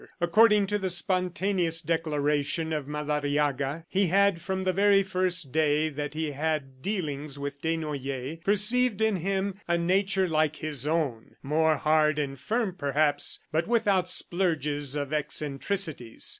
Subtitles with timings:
[0.19, 6.15] According to the spontaneous declaration of Madariaga, he had, from the very first day that
[6.15, 12.17] he had dealings with Desnoyers, perceived in him a nature like his own, more hard
[12.17, 16.27] and firm perhaps, but without splurges of eccentricities.